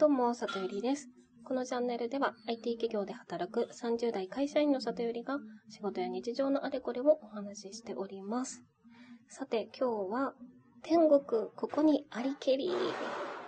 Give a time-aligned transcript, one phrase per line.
[0.00, 1.10] どうも、里よりです。
[1.44, 5.36] このチャンネルでは IT 企業で働く30代会社員の里よりが
[5.68, 8.62] 仕事や日常のあれこれをお話ししております。
[9.28, 10.32] さて、今日は
[10.80, 12.72] 天国ここにありけり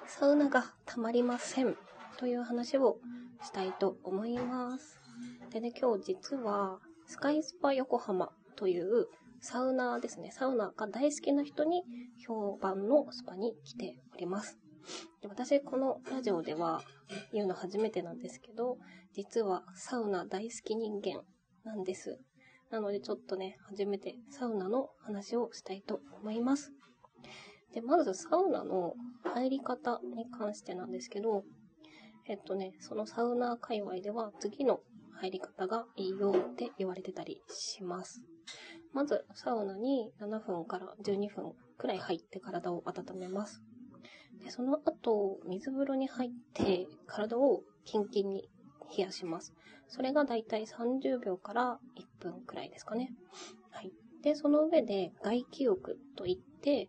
[0.06, 1.74] サウナがたまりません
[2.18, 2.98] という話を
[3.42, 5.00] したいと思います。
[5.54, 9.06] でね、今日実はスカイスパ横浜という
[9.40, 10.30] サウナですね。
[10.30, 11.82] サウナが大好きな人に
[12.26, 14.58] 評判のスパに来ております。
[15.20, 16.82] で私、このラジオでは
[17.32, 18.78] 言うの初めてなんですけど、
[19.14, 21.22] 実はサウナ大好き人間
[21.64, 22.18] なんです。
[22.70, 26.72] なのでちょっとね、初めてサウナの話をしたいと思います。
[27.74, 31.44] で、まずサウナの入り方に関してなんですけど、
[32.26, 34.80] えっとね、そのサウナ界隈では次の
[35.20, 38.22] 入り方がいいよって言われてたりします。
[38.92, 43.62] まず、サウナに7分から12分くらい入って体を温めます。
[44.42, 48.48] で、その後、水風呂に入って体をキンキンに
[48.96, 49.52] 冷やします。
[49.88, 51.78] それがだいたい30秒から
[52.20, 53.10] 1分くらいですかね。
[53.70, 53.92] はい。
[54.22, 56.88] で、その上で外気浴といって、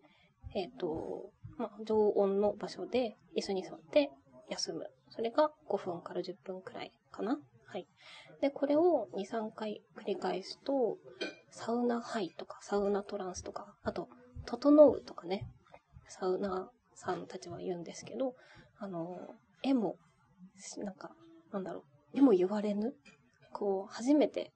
[0.56, 4.10] えっ、と、まあ、常温の場所で椅子に座って
[4.50, 4.88] 休む。
[5.10, 7.38] それが5分から10分くらいかな。
[7.66, 7.88] はい。
[8.42, 10.98] で、これを2、3回繰り返すと、
[11.52, 14.10] サウナハイとかサウナトランスとか、あと、
[14.46, 15.48] 整うとかね、
[16.08, 16.70] サウナ
[17.06, 18.36] さんたちは言うんですけど、
[18.80, 19.18] あの、
[19.62, 19.98] 絵も、
[20.78, 21.12] なんか、
[21.52, 22.94] なんだろう、絵も言われぬ、
[23.52, 24.52] こう、初めて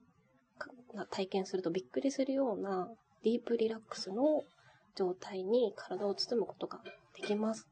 [1.10, 2.88] 体験するとびっくりするような
[3.22, 4.42] ディープリラックスの
[4.96, 6.80] 状態に体を包むことが
[7.14, 7.68] できます。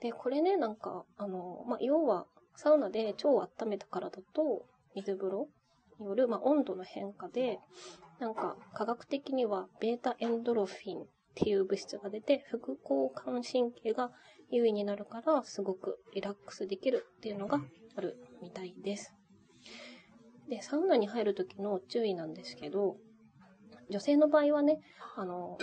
[0.00, 5.48] で、これね、なんか、あの、まあ、要は、サウナで超温めた体と水風呂
[5.98, 7.58] による、まあ、温度の変化で、
[8.20, 11.06] なんか、科学的には、ベータエンドロフィン
[11.40, 14.10] っていう物質が出て、副交感神経が
[14.50, 17.60] 優位になるから、すごくリラックスできるっていうのが
[17.96, 19.14] あるみたいです。
[20.48, 22.96] で、サウナに入る時の注意なんですけど、
[23.90, 24.78] 女性の場合はね、
[25.16, 25.58] あの、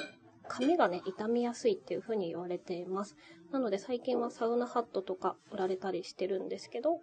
[0.47, 3.15] 髪がね、傷みやすいっていう風に言われています。
[3.51, 6.99] なので最近はサウナハットとか売られたりしてるんですけど、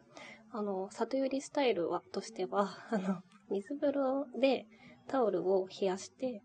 [0.51, 4.67] あの、里寄りスタイルは、としては、 あの、水風呂で
[5.07, 6.43] タオルを冷やして、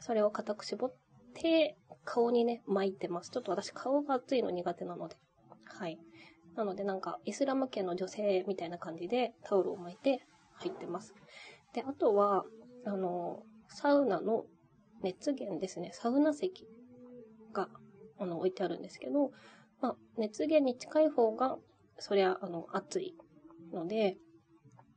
[0.00, 0.94] それを固く絞っ
[1.40, 3.30] て、顔にね、巻いてます。
[3.30, 5.16] ちょっと私顔が熱いの苦手なので。
[5.64, 5.98] はい。
[6.56, 10.24] なのでなんか、イスラム圏の女性みたいな感じでタオルを巻いて
[10.56, 11.14] 入ってます。
[11.72, 12.44] で、あとは、
[12.84, 14.44] あの、サウナの
[15.02, 15.90] 熱源ですね。
[15.92, 16.66] サウナ席
[17.52, 17.68] が、
[18.18, 19.30] あの、置いてあるんですけど、
[19.80, 21.58] まあ、熱源に近い方が、
[21.98, 23.14] そりゃ、あの、暑い
[23.72, 24.16] ので、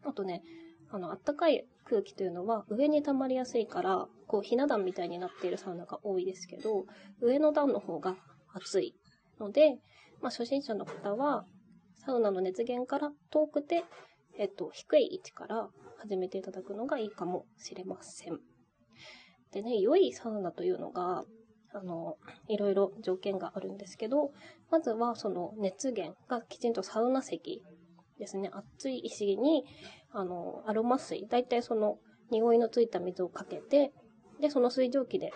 [0.03, 0.41] あとね、
[0.89, 6.85] あの、あったかい空気というのは上に溜まりやすいから、こう、ひな壇みたいになっているサウナが多いですけど、
[7.19, 8.15] 上の段の方が
[8.53, 8.95] 暑い
[9.41, 9.77] ので、
[10.21, 11.45] まあ、初心者の方は、
[11.97, 13.83] サウナの熱源から遠くて、
[14.39, 18.39] えっと、低い位置から始めていただくのがいいかもしれません。
[19.51, 21.25] でね、良いサウナというのが、
[21.73, 22.15] あの、
[22.47, 24.31] いろいろ条件があるんですけど、
[24.69, 27.61] まずはその熱源がきちんとサウナ席
[28.17, 29.65] ですね、熱い石に、
[30.11, 31.97] あの、アロマ水、だいたいその
[32.29, 33.91] 匂いのついた水をかけて、
[34.41, 35.31] で、その水蒸気で、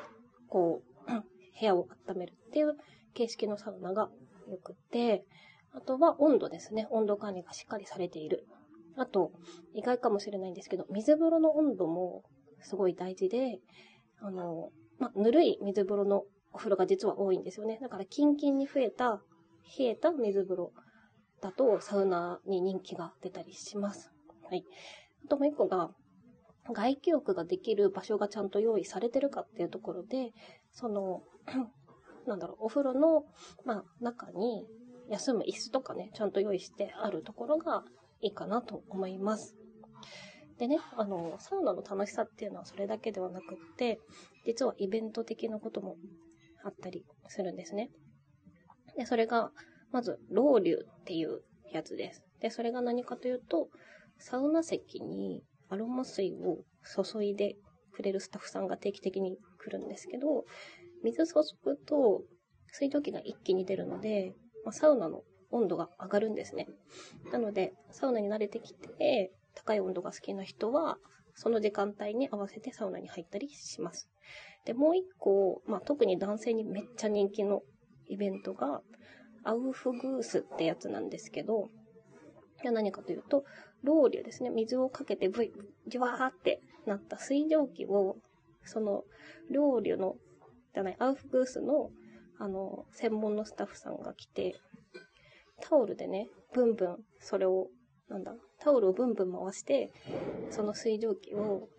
[0.50, 1.12] こう、
[1.60, 2.76] 部屋を温めるっていう
[3.14, 4.10] 形式のサウナが
[4.50, 5.24] 良くて、
[5.74, 6.88] あとは温度ですね。
[6.90, 8.46] 温度管理がしっかりされている。
[8.98, 9.32] あと、
[9.74, 12.24] 意外かもしれないんですけど、水風呂の温度も
[12.62, 13.60] すごい大事で、
[14.20, 16.24] あの、ま、ぬるい水風呂の
[16.54, 17.78] お風呂が実は多いんですよね。
[17.82, 19.22] だから、キンキンに増えた、
[19.78, 20.72] 冷えた水風呂
[21.42, 24.12] だと、サウナに人気が出たりします。
[24.50, 24.64] はい。
[25.26, 25.92] あともう一個が、
[26.74, 30.32] 外気浴ができる場所がちゃんと用意されてるかっていうところで、
[30.72, 31.24] その、
[32.26, 33.26] なんだろう、お風呂の、
[33.66, 34.66] まあ、中に
[35.10, 37.84] 休む椅子とかね、ちゃんと用意してあるところが
[38.22, 39.56] いいかなと思います。
[40.58, 44.00] でね、あの、サウナの楽しさっていうのはそれだけではなくって、
[44.46, 45.98] 実はイベント的なことも
[46.64, 47.92] あったりするんですね。
[48.98, 49.52] で、それが、
[49.92, 52.24] まず、ロウリュっていうやつです。
[52.40, 53.70] で、それが何かというと、
[54.18, 56.60] サウナ席にアロマ水を
[57.04, 57.56] 注いで
[57.92, 60.46] くれるスタッフさんが定期的に来るんですけど、
[61.04, 61.34] 水注
[61.64, 62.24] ぐと
[62.68, 64.34] 水蒸気が一気に出るので、
[64.64, 66.68] まあ、サウナの温度が上がるんですね。
[67.32, 70.98] なので、サウナに慣れてきて、高い温度が好きな人は、
[71.36, 74.10] その時間帯に合わせてサウナに入ったりします。
[74.66, 77.62] で、もう一個、まあ、特に男性にめっちゃ人気の
[78.08, 78.82] イベントが、
[79.44, 81.70] アウフグースってやつなんですけど、
[82.64, 83.46] 何かというと、
[83.86, 84.50] ロウリュですね。
[84.50, 85.54] 水をかけてブイ、
[85.88, 88.18] じわーってなった水蒸気を、
[88.64, 89.04] その、
[89.50, 90.16] ロウリュの、
[90.74, 91.92] じゃない、アウフグースの、
[92.38, 94.56] あの、専門のスタッフさんが来て、
[95.62, 97.70] タオルでね、ブンブン、それを、
[98.10, 99.92] なんだ、タオルをブンブン回して、
[100.50, 101.70] その水蒸気を、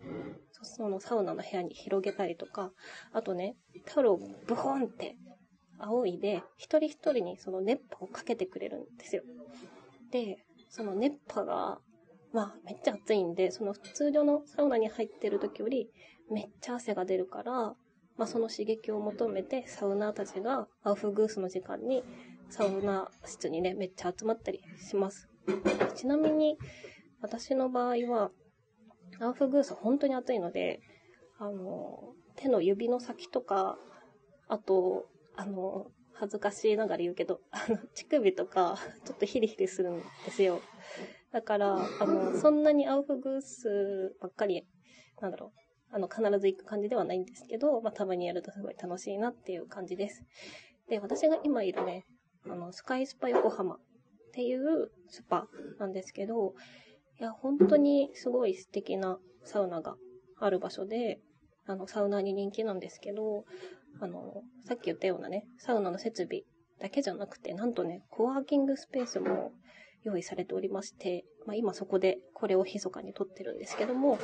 [0.51, 2.71] そのサウナの部屋に広げたりとか、
[3.13, 3.55] あとね、
[3.85, 5.15] タオルをブホンって
[5.79, 9.23] 仰いで、一人一人にその熱波をかけてくれるんですよ。
[10.11, 10.37] で、
[10.69, 11.79] その熱波が、
[12.37, 15.89] まあ、めっちゃ暑いんで、その通常のサウナに入ってる時より、
[16.29, 17.73] めっちゃ汗が出るから、
[18.15, 22.03] まあ、その刺激を求めて、サウナーたちがアウフグースの時間に、
[22.51, 25.27] サウナ室にね、めっちゃ集まったりします。
[25.95, 26.59] ちなみに、
[27.21, 28.29] 私の場合は、
[29.19, 30.79] アウフグース本当に暑いので、
[31.39, 33.79] あの、手の指の先とか、
[34.47, 40.61] あと、あの、恥ずかしいながら言うけど、あの、乳首とか、ちょっとヒリヒリするんですよ。
[41.31, 44.65] だから、あの、そんなにアウフグースばっかり、
[45.21, 50.23] なんだろう、あの、必ず行く感じではないんですけど、まあ、たまにやるとすごい楽しいなっていう感じです。
[50.89, 52.05] で、私が今いるね、
[52.45, 53.79] あの、スカイスパ横浜っ
[54.33, 55.47] ていうスパ
[55.79, 56.53] なんですけど、
[57.19, 59.95] いや、本当にすごい素敵なサウナが
[60.39, 61.19] ある場所で、
[61.65, 63.45] あの、サウナに人気なんですけど、
[63.99, 66.43] あの、さっき言ったようなね、サウナの設備
[66.79, 69.51] だけじゃなくて、なんとね、コワーキングスペースも
[70.07, 74.17] 用意されておりまして、まあ今そこでこれを密かに撮ってるんですけども、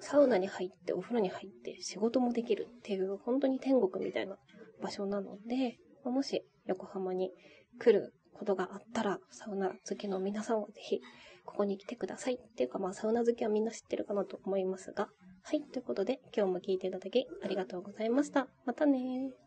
[0.00, 4.36] サウナに入ってお風呂に入って仕事もできるっていう本当に天国みたいな
[4.82, 7.30] 場所なので、もし横浜に
[7.78, 11.00] 来ることがあったら、サウナ好きの皆さんはぜひ
[11.44, 12.34] ここに来てください。
[12.34, 15.08] っていうかまあサウナ好きはみんな知ってるかなと思いますが、
[15.42, 18.48] はい、ということで今日も聞いていただきありがとうございました。
[18.64, 19.45] またね。